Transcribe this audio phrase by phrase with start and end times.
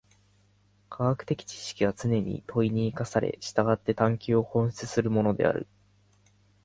[0.89, 5.67] 科学的知識はつねに問に生かされ、従って探求を本質とするものである。